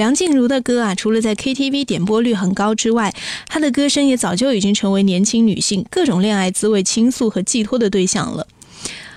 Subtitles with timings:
[0.00, 3.14] 梁静茹的歌啊，除了在 KTV 点播率很高之外，
[3.46, 8.46] 她的歌声也早就已经成为年轻女性各种恋爱滋味倾诉和寄托的对象了。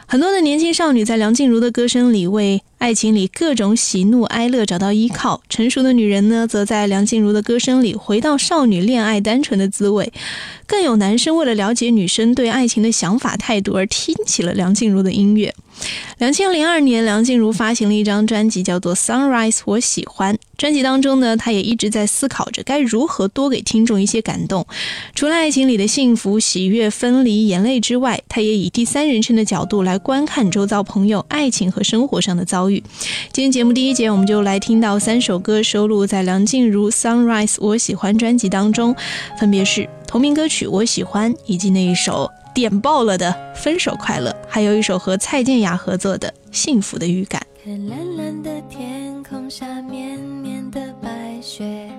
[0.05, 10.11] 很多的年轻少女在梁静茹的歌声里为爱情里各种喜怒哀乐找到依靠，成熟的女人呢，则在梁静茹的歌声里回到少女恋爱单纯的滋味。
[10.67, 15.53] 更有男生为了了解女生对爱情的想法态度而听起了梁静茹的音乐。
[16.17, 20.37] 两千零二年，梁静茹发行了一张专辑，叫做《Sunrise》，我喜欢。
[20.57, 24.65] 专辑当中呢，她也一直在思考着该如何多给听众一些感动。
[25.15, 32.72] 除了爱情里的幸福、喜悦、分离、眼泪之外，她也以第三人称的角度来观看周遭朋友爱情和生活上的遭遇。
[33.31, 38.95] 今天节目第一节，我们就来听到三首歌收录在梁静茹《Sunrise》，我喜欢专辑当中，
[39.39, 39.89] 分别是。
[40.07, 47.41] 同名歌曲《我喜欢》，以及那一首点爆了的《分手快乐》，还有一首和蔡健雅合作的《幸福的预感》。
[47.65, 51.09] 看蓝蓝的天空下，绵绵的白
[51.41, 51.89] 雪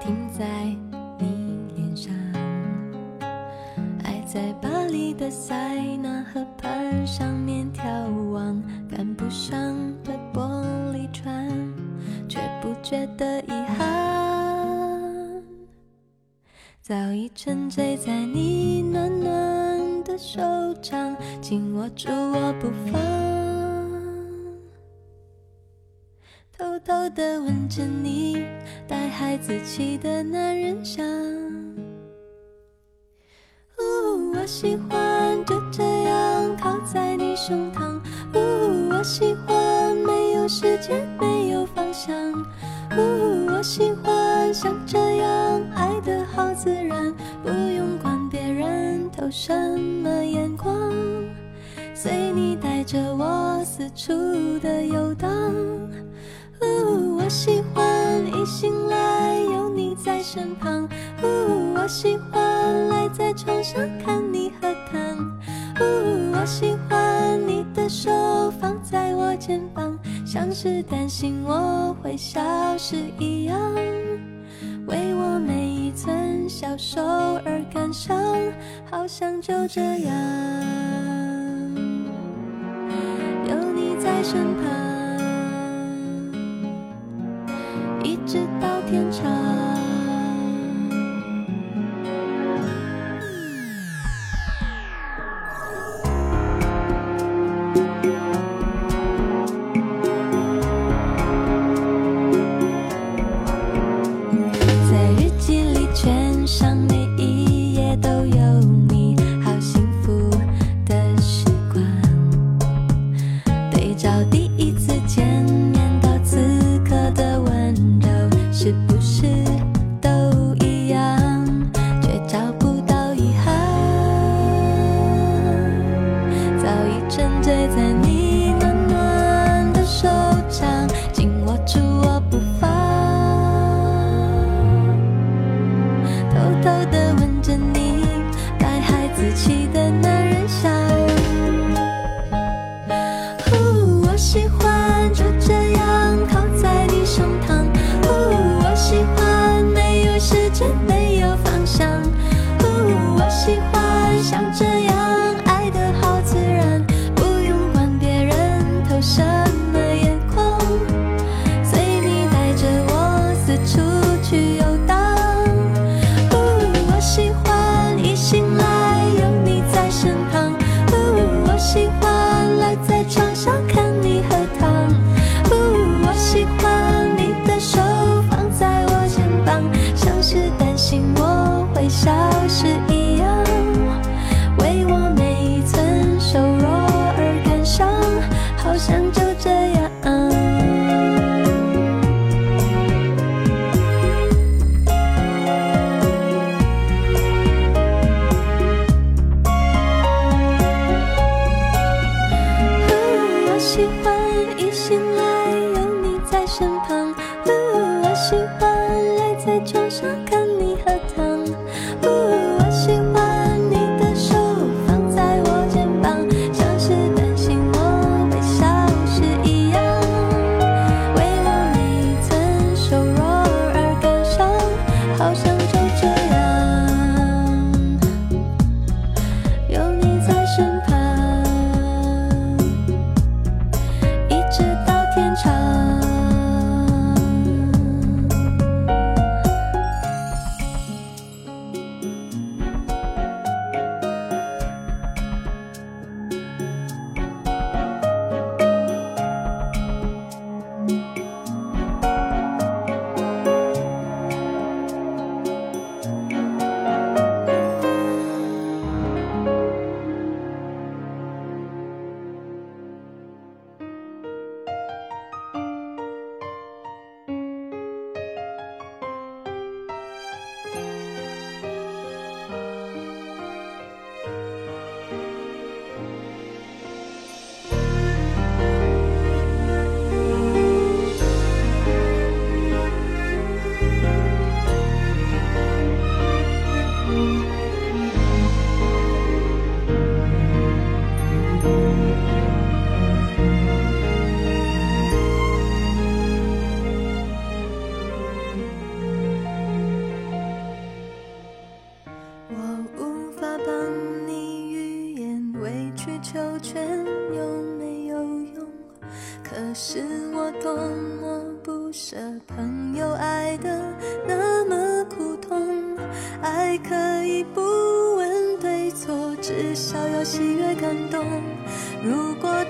[0.00, 0.44] 停在
[1.18, 1.26] 你
[1.74, 2.12] 脸上。
[4.04, 5.52] 爱在巴黎的塞
[6.00, 9.74] 纳河畔上面眺望，赶不上
[10.34, 10.40] 玻
[10.92, 11.48] 璃船，
[12.28, 15.42] 却不觉得遗憾。
[16.82, 20.42] 早已沉醉在你暖暖的手
[20.82, 23.00] 掌，紧握住我不放，
[26.58, 28.44] 偷偷的吻着你
[28.86, 31.06] 带孩子气的男人香。
[33.78, 37.98] 呜，我喜欢就这样靠在你胸膛。
[38.34, 39.56] 呜，我喜欢
[40.48, 42.14] 世界，没有方向。
[42.96, 47.12] 呜，我喜欢像这样爱的好自然，
[47.42, 50.92] 不用管别人投什么眼光，
[51.94, 54.12] 随你带着我四处
[54.60, 55.30] 的游荡。
[56.60, 57.84] 呜，我喜欢
[58.26, 60.88] 一醒来有你在身旁。
[61.22, 65.40] 呜，我喜欢赖在床上看你喝汤。
[65.80, 68.10] 呜，我喜欢你的手
[68.60, 69.98] 放在我肩膀。
[70.24, 72.40] 像是担心我会消
[72.76, 73.56] 失一样，
[74.86, 77.02] 为我每一寸消瘦
[77.44, 78.16] 而感伤，
[78.90, 80.14] 好像就这样
[83.46, 84.64] 有你在身旁，
[88.02, 89.63] 一直到天长。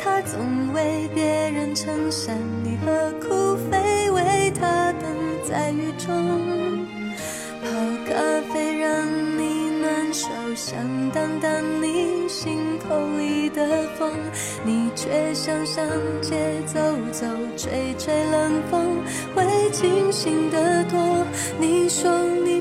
[0.04, 5.10] 他总为别人撑伞，你何苦非为他等
[5.48, 6.86] 在雨中？
[7.62, 7.70] 泡
[8.04, 8.12] 咖
[8.52, 9.08] 啡让
[9.38, 10.76] 你暖手，想
[11.10, 14.12] 挡挡你心口里的风，
[14.62, 15.82] 你却想上
[16.20, 16.36] 街
[16.66, 16.78] 走
[17.10, 17.26] 走，
[17.56, 18.98] 吹吹冷风，
[19.34, 21.26] 会清醒得多。
[21.58, 22.12] 你说
[22.44, 22.60] 你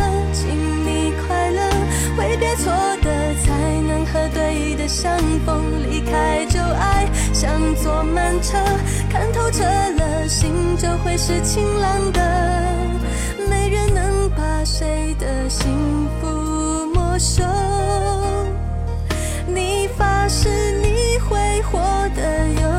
[2.57, 2.71] 错
[3.01, 3.51] 的，才
[3.87, 5.63] 能和对的相逢。
[5.83, 8.57] 离开旧爱，像坐慢车，
[9.09, 12.21] 看透彻了，心就会是晴朗的。
[13.49, 17.43] 没人能把谁的幸福没收。
[19.47, 20.49] 你发誓
[20.81, 21.79] 你会活
[22.15, 22.70] 得有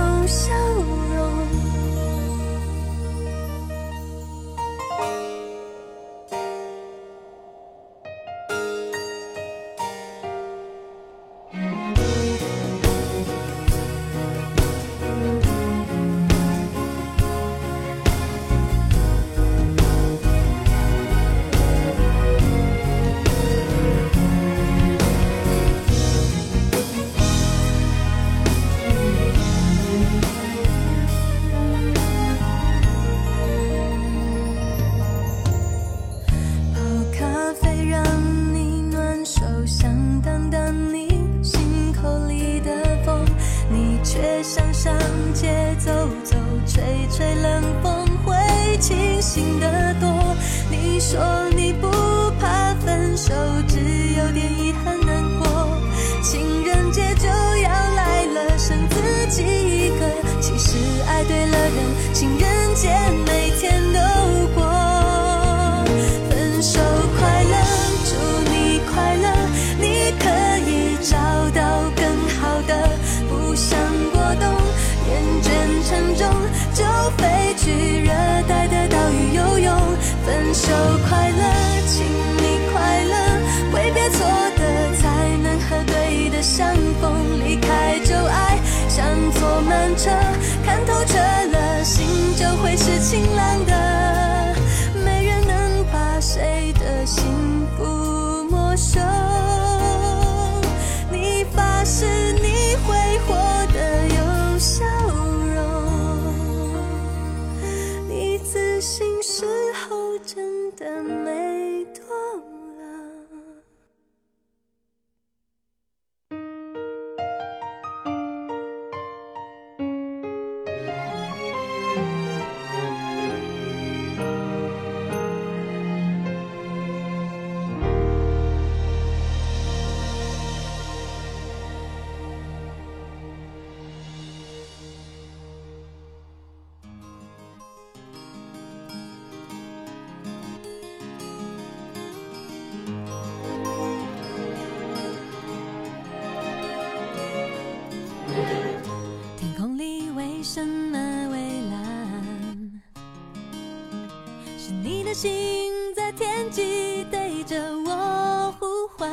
[155.23, 157.55] 心在天际对着
[157.87, 159.09] 我呼唤。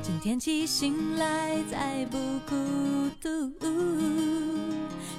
[0.00, 2.16] 今天起醒来再不
[2.48, 2.56] 孤
[3.20, 3.52] 独，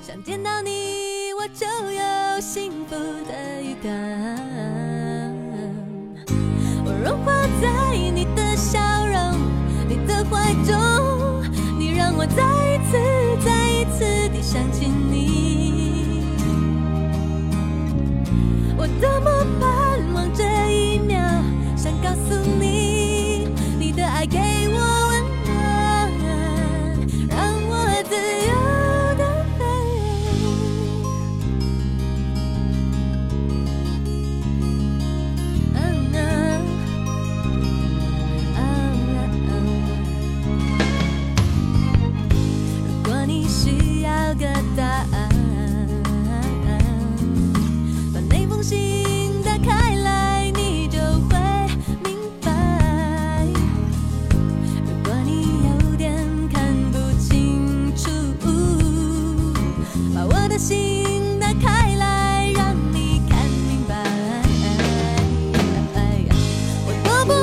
[0.02, 4.45] 想见到你我就有幸福的预感。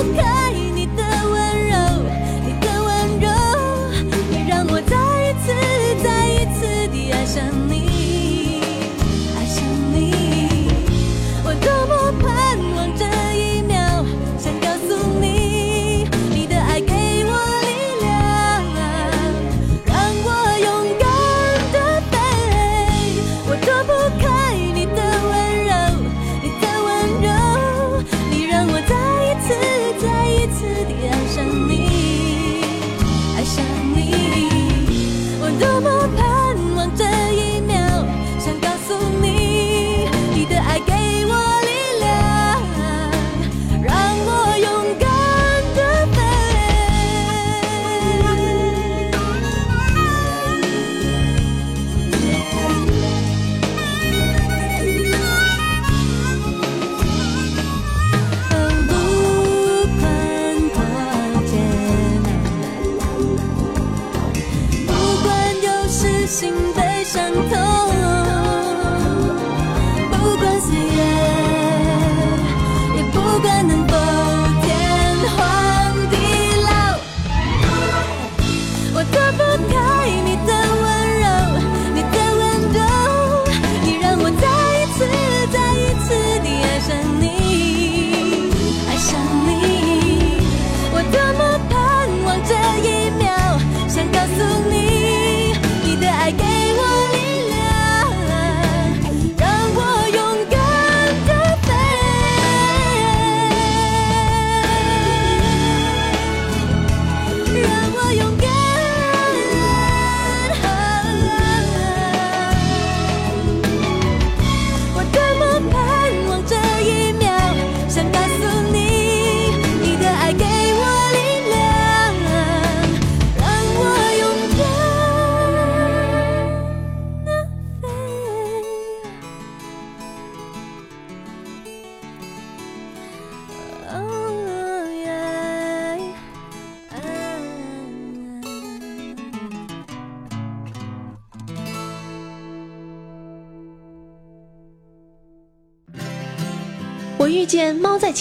[0.03, 0.42] 可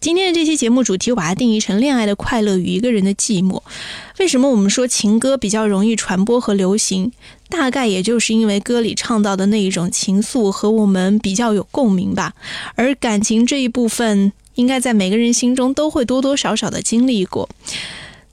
[0.00, 3.60] 今天的这期节目主题，我把它定义成恋爱的快乐与一个人的寂寞。
[4.18, 7.12] 为什么我们说情歌比较容易传播和流行？
[7.50, 12.32] 大概也就是因为歌里唱到的那一种情愫和我们比较有共鸣吧。
[12.76, 17.46] 而感情这一部分，应该在每个人心中都会多多少少的经历过。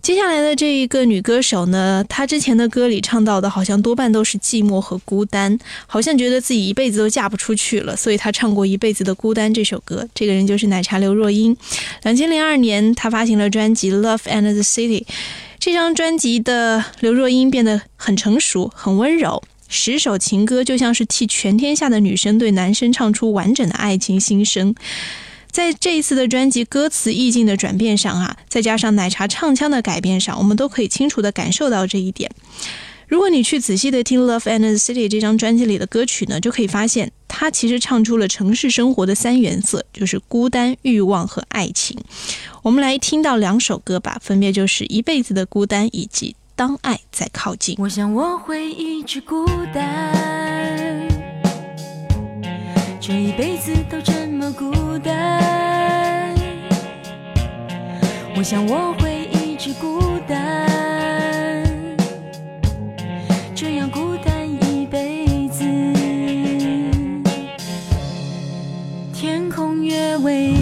[0.07, 10.07] 接下来的这一个女歌手呢，她之前的歌里唱到的，好像多半都是寂寞和孤单，好像觉得自己一辈子都嫁不出去了，所以她唱过《一辈子的孤单》这首歌。
[10.15, 11.53] 这个人就是奶茶刘若英。
[12.03, 15.03] 两千零二年，她发行了专辑《Love and the City》。
[15.59, 24.73] 这张专辑的刘若英变得很成熟、很温柔，十首情歌就像是替全天下的女生对男生唱出完整的爱情心声。
[25.57, 32.29] 在这一次的专辑歌词意境的转变上啊，再加上奶茶唱腔的改变上，我们都可以清楚的感受到这一点。
[33.07, 41.97] 如果你去仔细的听《Love and the City》这张专辑里的歌曲呢，就可以发现，它其实唱出了城市生活的三原色，就是孤单、欲望和爱情。
[42.61, 47.73] 我们来听到两首歌吧，分别就是《一辈子的孤单》以及《当爱在靠近》。
[47.81, 51.07] 我想我会一直孤单，
[53.01, 54.13] 这一辈子都这
[54.97, 56.33] 孤单，
[58.35, 61.63] 我想我会一直孤单，
[63.53, 65.63] 这样孤单一辈子。
[69.13, 70.56] 天空越蔚。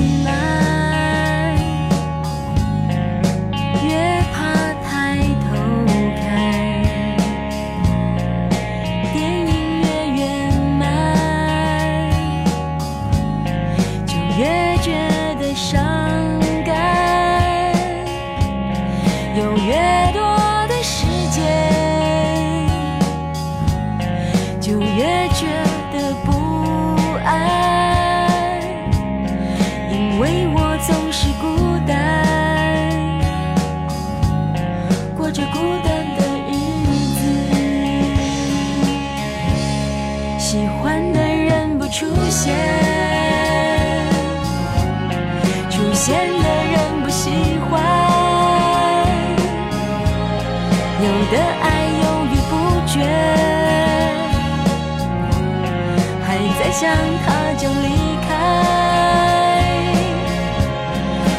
[56.77, 56.91] 想
[57.25, 57.87] 他就离
[58.27, 58.29] 开，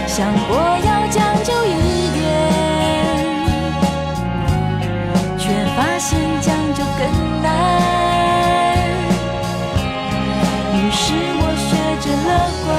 [0.06, 2.24] 想过要将就一点，
[5.36, 5.44] 却
[5.76, 7.00] 发现将就更
[7.42, 7.46] 难。
[10.72, 11.04] 于是
[11.38, 11.68] 我学
[12.00, 12.28] 着乐
[12.64, 12.74] 观，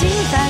[0.00, 0.49] 算心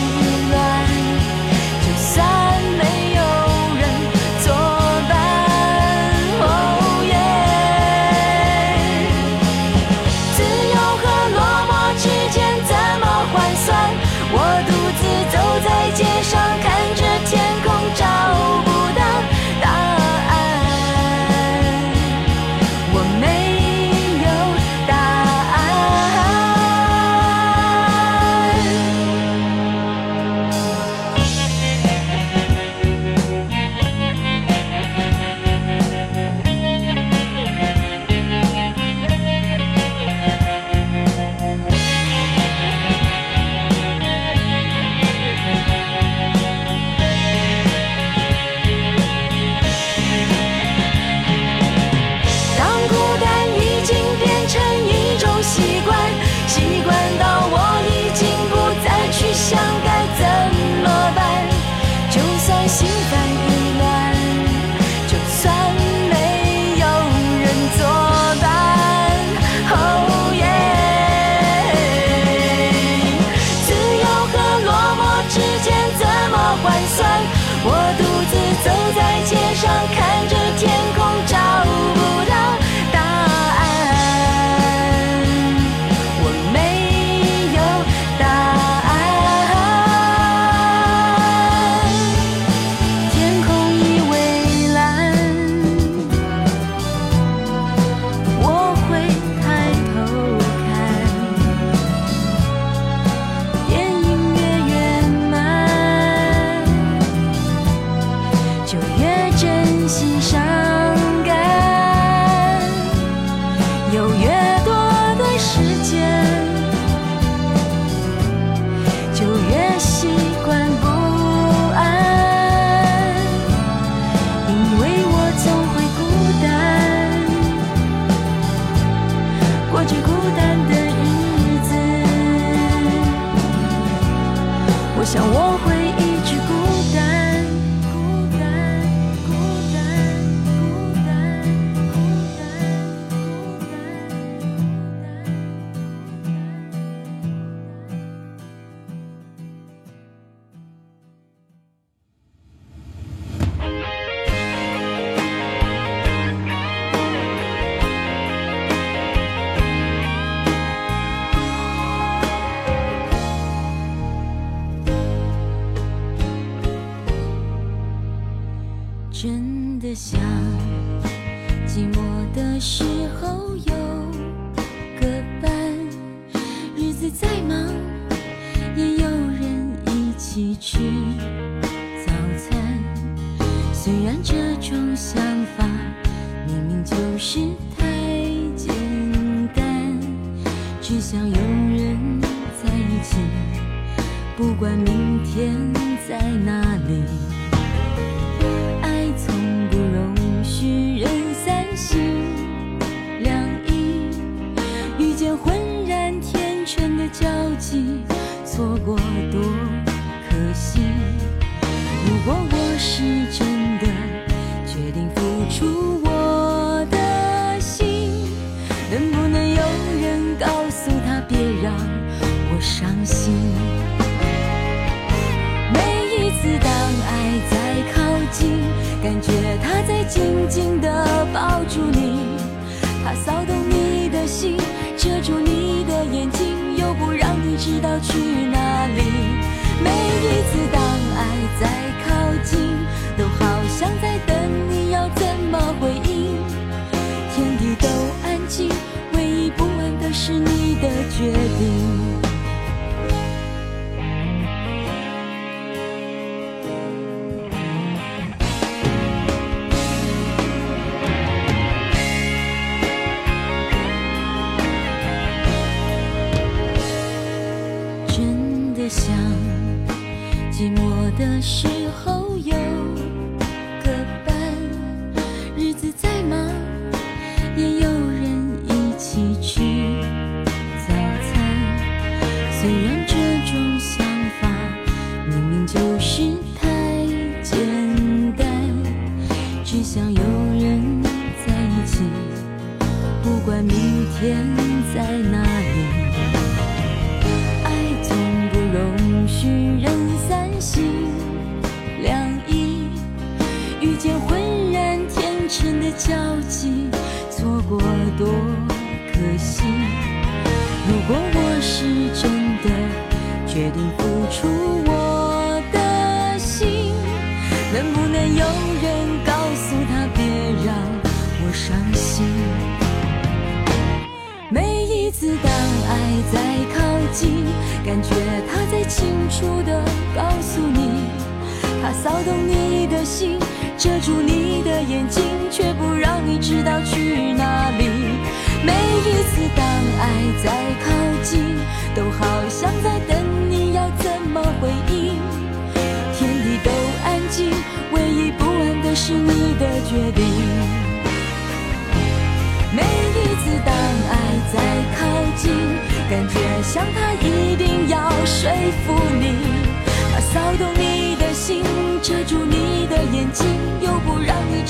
[271.41, 271.90] 是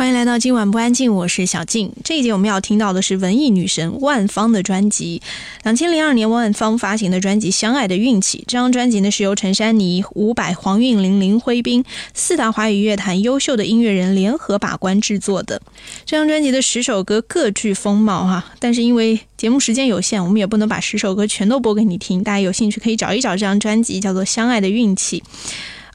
[0.00, 1.92] 欢迎来到今晚不安静，我是小静。
[2.02, 5.20] 这一节我们要听到的是文艺女神万芳的专辑。
[5.62, 8.38] 两千零二年，万芳发行的专辑《相爱的运气》。
[8.46, 11.84] 这张专辑呢是由陈珊妮、伍佰、黄韵玲、林徽斌
[12.14, 15.60] 四大华语乐坛优秀的音乐人联合把关制作的。
[16.06, 22.24] 这张专辑的十首歌各具风貌哈，但是因为节目时间有限，我们也不能把十首歌全都播给你听。
[22.24, 25.20] 大家有兴趣可以找一找这张专辑，叫做《相爱的运气》。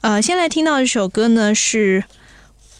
[0.02, 2.04] 呃，先来听到这首歌呢是。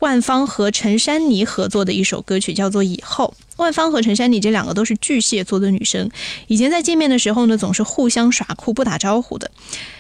[0.01, 3.35] 万芳和陈珊妮合作的一首歌曲叫做《以后》。
[3.57, 6.11] 万芳和陈珊妮这两个都是巨蟹座的女生，
[6.47, 9.51] 以前在见面的时候呢，总是互相耍酷不打招呼的。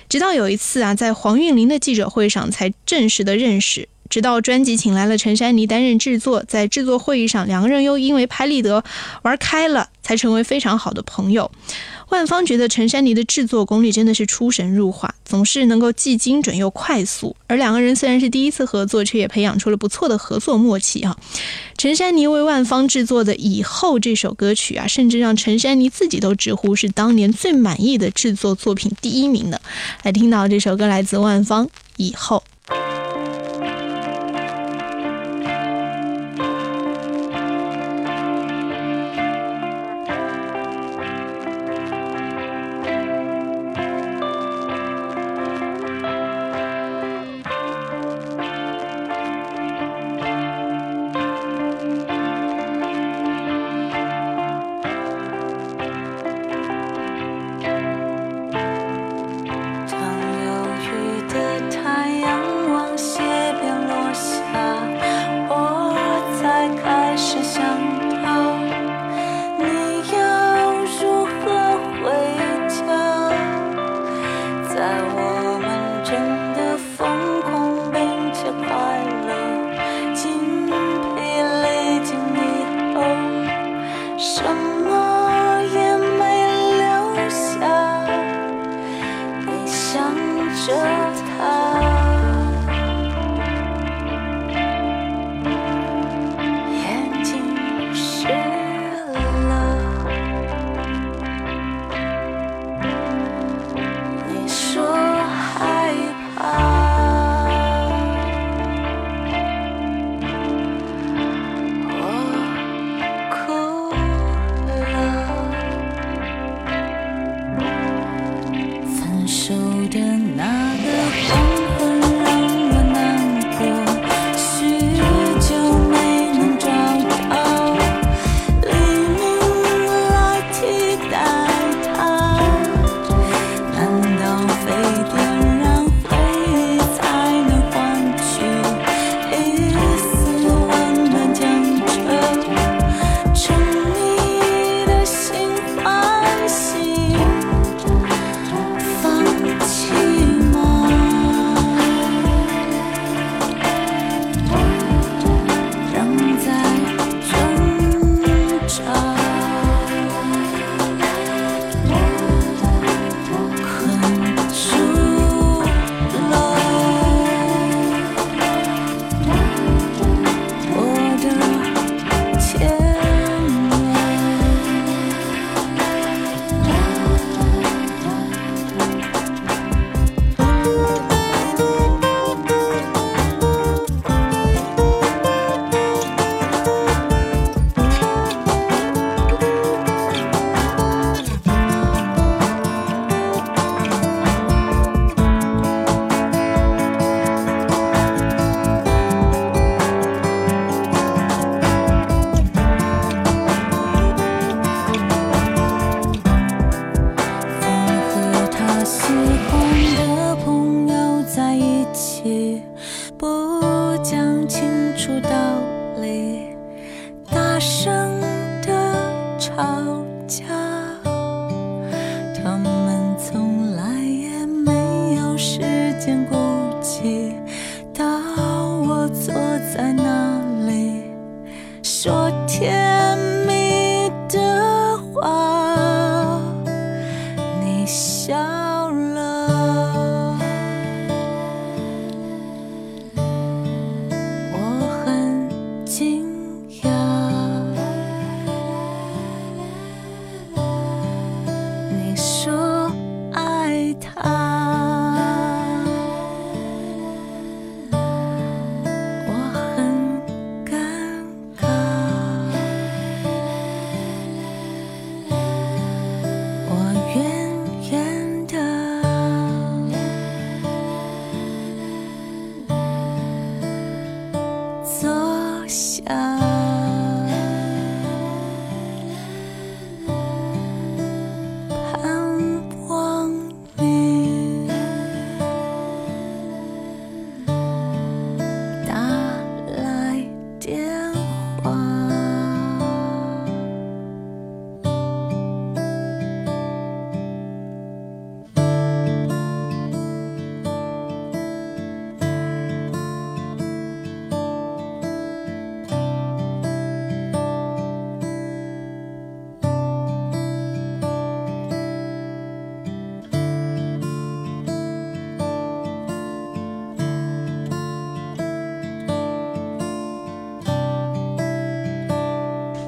[0.09, 3.89] 直到有一次啊，在黄韵玲的记者会上才正式的认识。
[4.09, 8.83] 直到专辑请来了陈珊妮担任制作，在制作会议上，两个人又因为拍立得
[9.23, 11.51] 玩开了，才成为非常好的朋友。
[12.09, 17.35] 万芳觉得陈珊妮的制作功力真的是出神入化，总是能够既精准又快速。
[17.49, 21.16] 而两个人虽然是第一次合作，却也培养出了不错的合作默契啊。
[21.77, 29.59] 陈珊妮为万芳制作的《以后》这首歌曲啊，甚至让陈珊妮自己都直呼是当年最满意的制作作品第一名呢。
[30.05, 31.66] 来听到这首歌来自万芳，
[31.97, 32.45] 《以后》。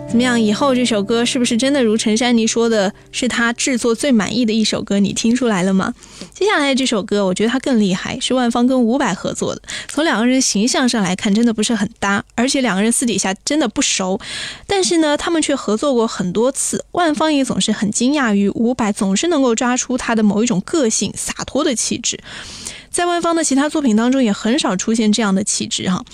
[0.09, 0.41] 怎么样？
[0.41, 4.99] 以后这首歌是不是真的如陈珊妮说的，是她制作最满意的一首歌？
[4.99, 5.93] 你听出来了吗？
[6.33, 9.61] 接下来这首歌，我觉得他更厉害，是万芳跟伍佰合作的。
[9.87, 14.19] 从两个人形象上来看，真的不是很搭，而且两个人私底下真的不熟。
[14.67, 16.83] 但是呢，他们却合作过很多次。
[16.93, 22.19] 万芳也总是很惊讶于伍佰总是能够抓出他的某一种个性、洒脱的气质。
[22.91, 26.05] 在万芳的其他作品当中，也很少出现这样的气质哈。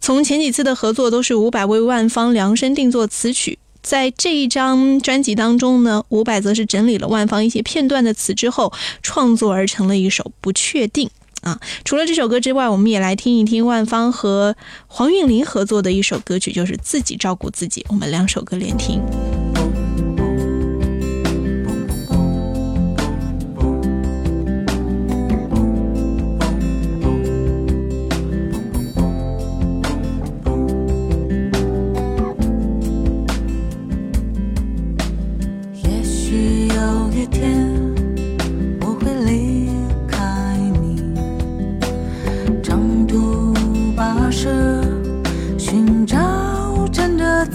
[0.00, 3.58] 从前几次的合作，都是伍佰为万芳量身定做词曲。
[3.82, 11.10] 在这一张专辑当中呢，伍佰则是整理了万芳一些片段的词之后，创作而成了一首《不确定》
[11.46, 11.60] 啊。
[11.84, 17.82] 除了这首歌之外，我们也来听一听万芳和黄韵玲合作的一首歌曲，就是《自己照顾自己》。
[17.90, 19.02] 我们两首歌连听。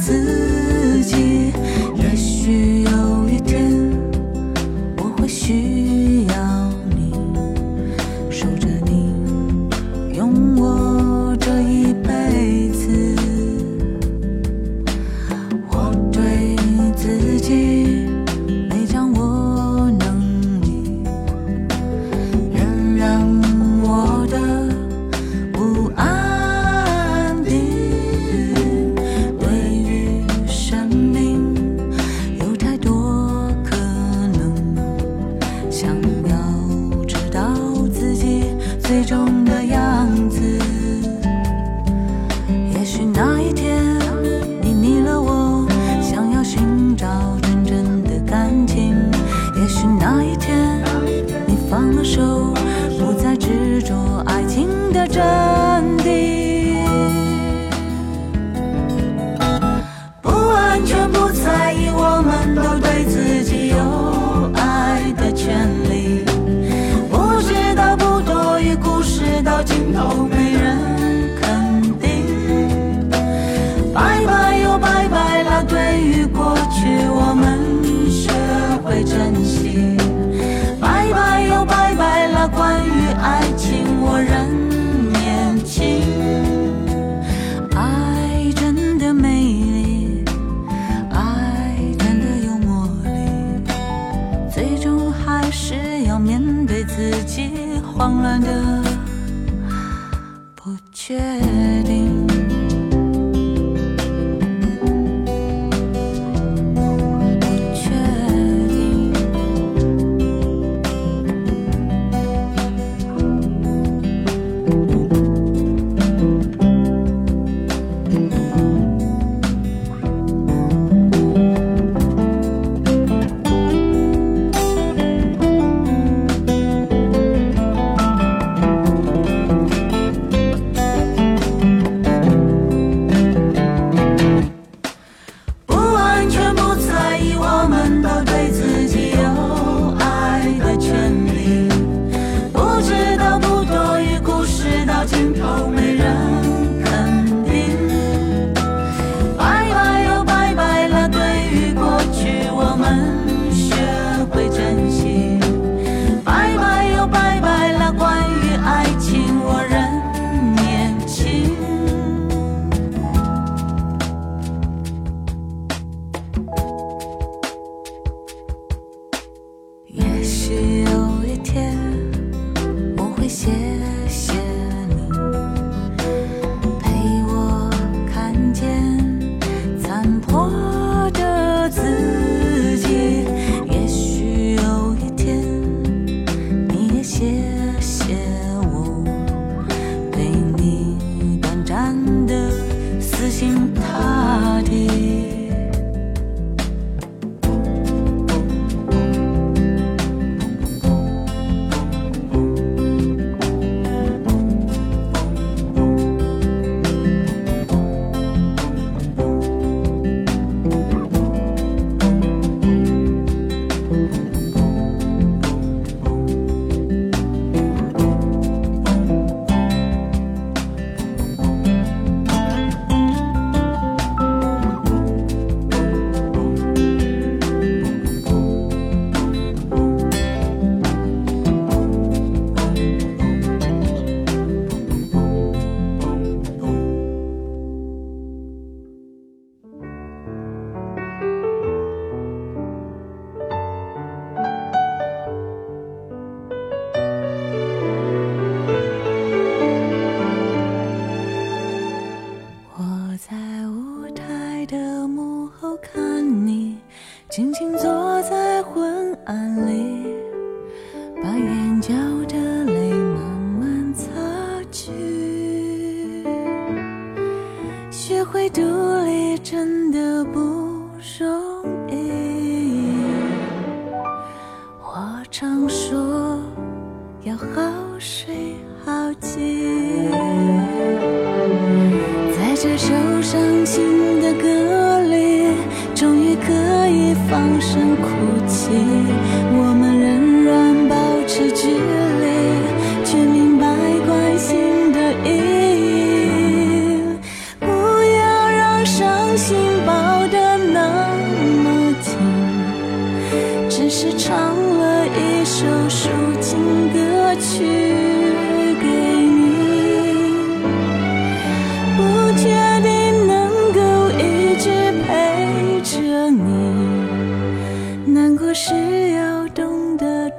[0.09, 0.48] 모습.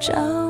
[0.00, 0.49] 照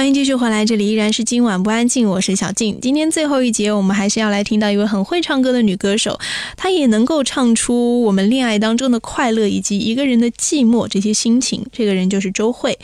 [0.00, 2.80] 欢迎继续回来，这里依然是今晚不安静，我是小静。
[2.80, 6.18] 今天最后一节，我们还是要来听到一位很会唱歌的女歌手，
[6.56, 11.66] 她也能够唱出我们恋爱当中的快乐以及一个人的寂寞这些心情。
[11.70, 12.78] 这个人就是周蕙。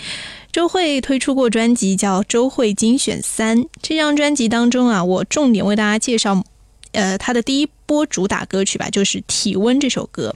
[0.53, 6.45] 周蕙推出过专辑叫《周蕙精选三》，这张专辑当中啊，我重点为大家介绍，
[6.93, 10.35] 呃，她的第一播主打歌曲吧，就是《体温》这首歌。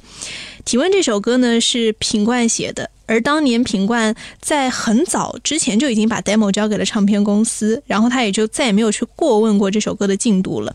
[0.65, 10.75] 《体温》这首歌呢是品冠写的，而当年品冠在很早之前就已经把 demo 交给了唱片公司，然后他也就再也没有去过问过这首歌的进度了。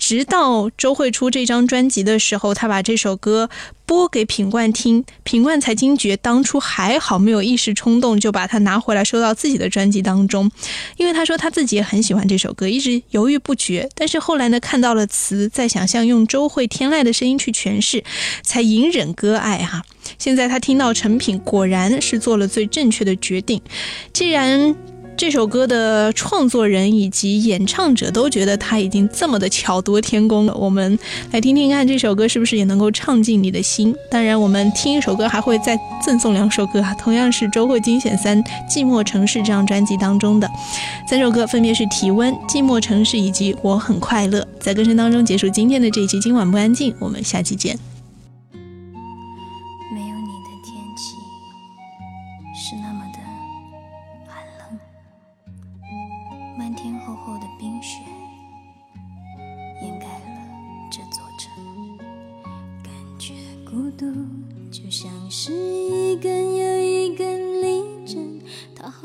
[0.00, 3.50] 直到周蕙出这张专辑的时候，他把这首歌
[3.84, 10.50] 播给品冠听，品冠才惊觉当初还好没有一时冲动就把它拿回来收到自己的专辑当中，
[10.96, 18.02] 因为他说他自己也很喜欢这首歌，一直犹豫不决，但是后来呢看到了词，再想象用周蕙天籁的声音去诠释，
[18.42, 19.82] 才隐忍割爱哈、
[20.18, 23.60] 现在他听到成品，果然是做了最正确的决定。
[24.14, 24.74] 既然
[25.20, 30.98] 这首歌的创作人以及演唱者都觉得他已经这么的巧夺天工了，我们
[31.30, 33.94] 来听听看这首歌是不是也能够唱进你的心。
[34.10, 40.48] 当然，我们听一首歌还会再赠送两首歌啊，同样是周慧精选三《寂寞城市》这张专辑当中的。
[41.06, 44.40] 三首歌，分别是《体温》《寂寞城市》以及《我很快乐》。
[44.58, 47.78] 在歌声当中结束今天的这一期《今晚不安静》，我们下期见。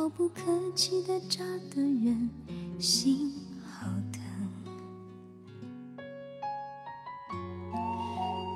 [0.06, 0.44] 毫不客
[0.76, 1.44] 气的扎
[1.74, 2.30] 得人
[2.78, 3.34] 心
[3.68, 4.22] 好疼。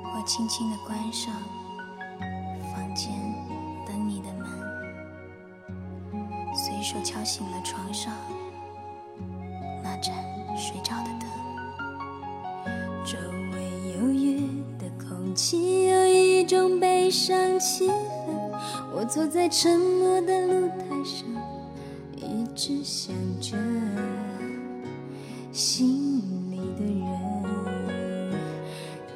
[0.04, 1.34] 我轻轻地关上
[2.72, 3.10] 房间
[3.84, 4.46] 等你的门，
[6.54, 8.14] 随手敲醒了床上
[9.82, 10.14] 那盏
[10.56, 11.28] 睡着的灯。
[13.04, 13.18] 周
[13.52, 18.52] 围忧郁的空气有一种悲伤气氛，
[18.94, 21.28] 我坐在沉默的露台上，
[22.70, 23.56] 只想着
[25.50, 27.10] 心里的人，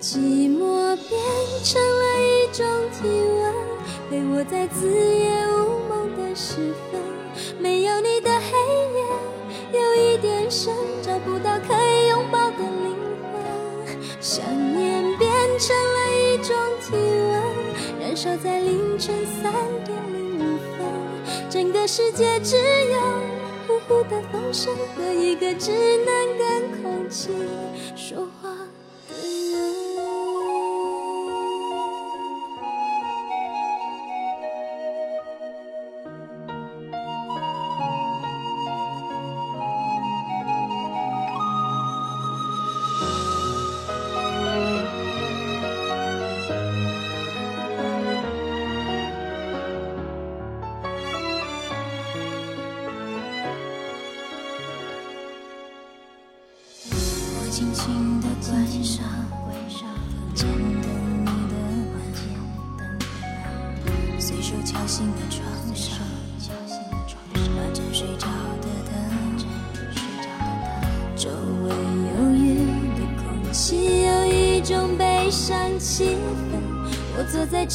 [0.00, 0.18] 寂
[0.58, 0.74] 寞。
[0.96, 1.20] 变
[1.64, 3.52] 成了一种体温，
[4.08, 7.00] 陪我在子夜无梦的时分。
[7.60, 8.46] 没有你的黑
[8.94, 12.94] 夜，有一点深，找不到可以拥抱的灵
[13.32, 13.98] 魂。
[14.20, 14.44] 想
[14.76, 17.42] 念变成了一种体温，
[18.00, 19.52] 燃烧在凌晨三
[19.84, 20.86] 点零五分。
[21.50, 22.98] 整个世界只有
[24.14, 27.30] 的风声和一个只能跟空气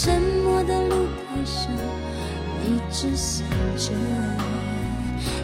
[0.01, 1.69] 沉默的露台上，
[2.63, 3.45] 一直想
[3.75, 3.91] 着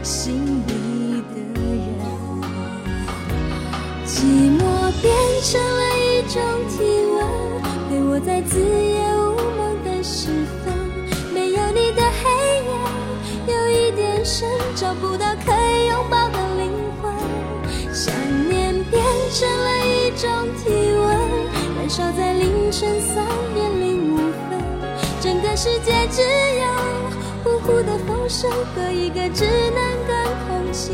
[0.02, 2.00] 心里的人。
[4.06, 4.24] 寂
[4.58, 4.64] 寞
[5.02, 7.20] 变成了一种体温，
[7.90, 10.30] 陪我在子夜无梦的时
[10.64, 10.74] 分。
[11.34, 12.24] 没有你的黑
[12.64, 17.14] 夜，有一点深，找不到可以拥抱的灵魂。
[17.94, 18.16] 想
[18.48, 19.04] 念变
[19.34, 20.32] 成了一种
[20.64, 21.04] 体温，
[21.76, 23.45] 燃烧在凌晨三。
[25.66, 26.68] 世界只有
[27.44, 30.16] 呼呼的风声和一个只能跟
[30.48, 30.94] 空气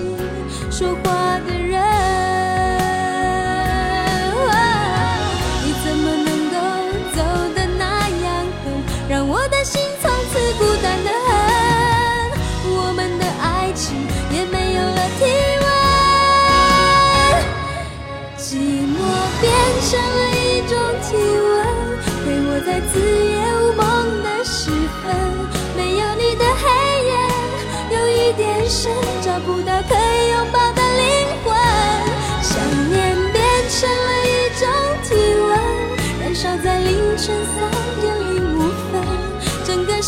[0.71, 1.60] 说话的人。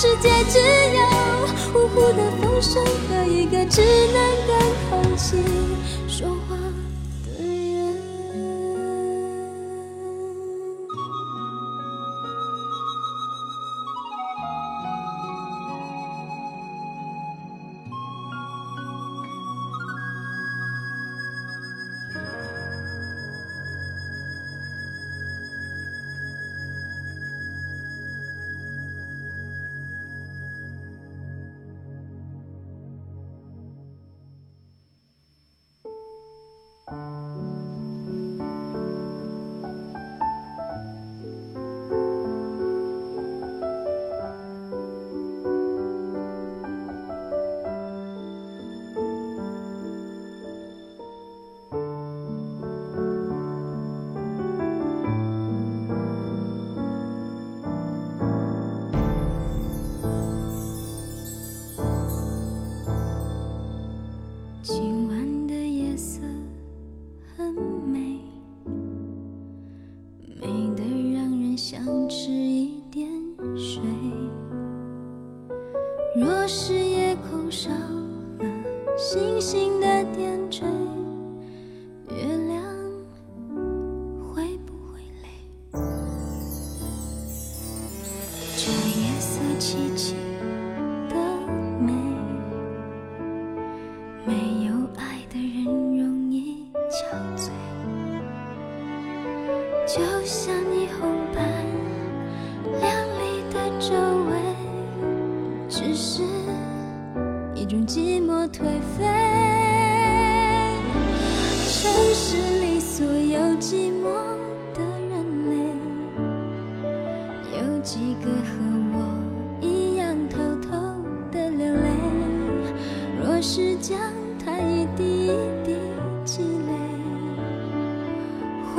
[0.03, 3.81] 世界只有呼呼的风声和一个只
[4.11, 4.53] 能的
[4.89, 5.37] 空气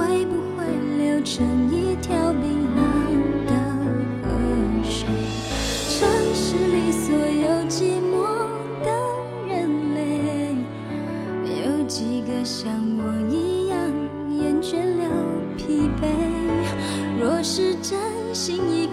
[0.07, 0.67] 会不会
[0.99, 2.43] 流成一条冰
[2.77, 2.83] 冷
[3.47, 3.53] 的
[4.23, 4.29] 河
[4.85, 5.09] 水？
[5.89, 8.13] 城市里所有寂寞
[8.85, 8.87] 的
[9.49, 9.51] 人
[9.95, 9.99] 类，
[11.65, 13.01] 有几个像我
[13.31, 13.79] 一样
[14.31, 15.03] 厌倦了
[15.57, 16.03] 疲惫？
[17.19, 17.99] 若是真
[18.35, 18.84] 心。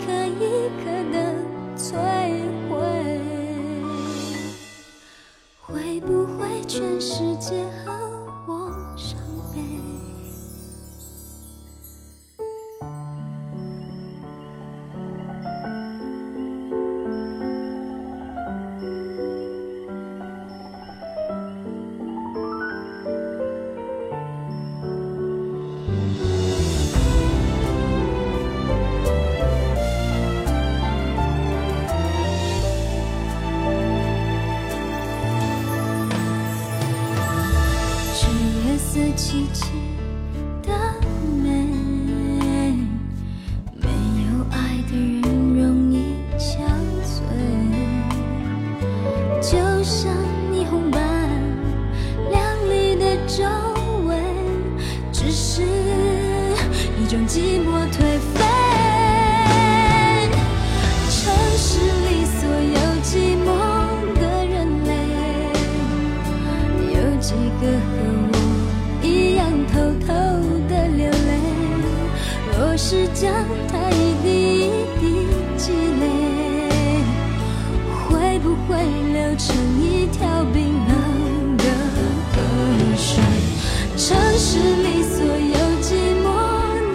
[84.41, 86.25] 故事里所有寂寞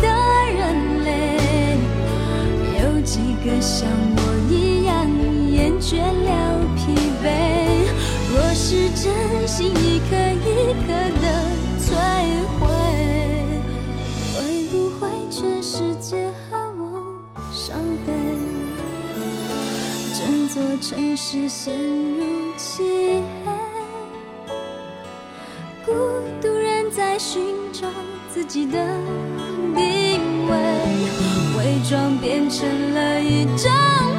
[0.00, 0.04] 的
[0.52, 1.08] 人类
[2.80, 4.20] 有几个像我
[4.50, 4.90] 一样
[5.52, 6.26] 厌倦了
[6.74, 6.82] 疲
[7.22, 7.24] 惫？
[8.34, 10.90] 若是真心一颗一颗
[11.22, 11.24] 的
[11.78, 11.86] 摧
[12.58, 12.66] 毁
[14.34, 14.36] 会
[14.72, 16.82] 不会全世界和我
[17.52, 18.12] 伤悲。
[20.18, 20.18] 整
[20.48, 22.24] 座城市陷入
[22.58, 23.22] 寂
[27.16, 27.42] 在寻
[27.72, 27.88] 找
[28.28, 28.76] 自己的
[29.74, 30.54] 定位，
[31.56, 34.15] 伪装变成了一张。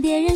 [0.00, 0.31] 别人